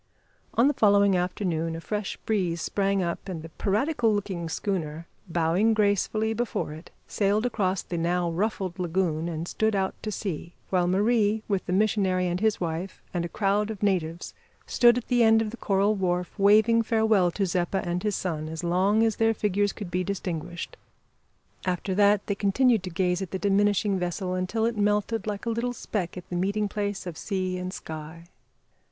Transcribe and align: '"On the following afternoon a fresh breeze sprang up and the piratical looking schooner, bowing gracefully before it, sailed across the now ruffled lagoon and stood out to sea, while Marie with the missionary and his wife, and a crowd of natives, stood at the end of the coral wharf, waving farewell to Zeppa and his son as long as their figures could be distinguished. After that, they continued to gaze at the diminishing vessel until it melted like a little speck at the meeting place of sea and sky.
'"On 0.57 0.67
the 0.67 0.73
following 0.73 1.15
afternoon 1.15 1.75
a 1.75 1.79
fresh 1.79 2.17
breeze 2.25 2.59
sprang 2.59 3.03
up 3.03 3.29
and 3.29 3.43
the 3.43 3.49
piratical 3.49 4.11
looking 4.11 4.49
schooner, 4.49 5.05
bowing 5.29 5.75
gracefully 5.75 6.33
before 6.33 6.73
it, 6.73 6.89
sailed 7.07 7.45
across 7.45 7.83
the 7.83 7.99
now 7.99 8.27
ruffled 8.31 8.79
lagoon 8.79 9.29
and 9.29 9.47
stood 9.47 9.75
out 9.75 9.93
to 10.01 10.11
sea, 10.11 10.55
while 10.71 10.87
Marie 10.87 11.43
with 11.47 11.63
the 11.67 11.71
missionary 11.71 12.25
and 12.27 12.39
his 12.39 12.59
wife, 12.59 12.99
and 13.13 13.23
a 13.25 13.29
crowd 13.29 13.69
of 13.69 13.83
natives, 13.83 14.33
stood 14.65 14.97
at 14.97 15.07
the 15.07 15.21
end 15.21 15.39
of 15.39 15.51
the 15.51 15.57
coral 15.57 15.93
wharf, 15.93 16.33
waving 16.39 16.81
farewell 16.81 17.29
to 17.29 17.45
Zeppa 17.45 17.83
and 17.87 18.01
his 18.01 18.15
son 18.15 18.49
as 18.49 18.63
long 18.63 19.03
as 19.03 19.17
their 19.17 19.35
figures 19.35 19.71
could 19.71 19.91
be 19.91 20.03
distinguished. 20.03 20.77
After 21.63 21.93
that, 21.93 22.25
they 22.25 22.33
continued 22.33 22.81
to 22.85 22.89
gaze 22.89 23.21
at 23.21 23.29
the 23.29 23.37
diminishing 23.37 23.99
vessel 23.99 24.33
until 24.33 24.65
it 24.65 24.75
melted 24.75 25.27
like 25.27 25.45
a 25.45 25.51
little 25.51 25.73
speck 25.73 26.17
at 26.17 26.27
the 26.31 26.35
meeting 26.35 26.67
place 26.67 27.05
of 27.05 27.19
sea 27.19 27.59
and 27.59 27.71
sky. 27.71 28.23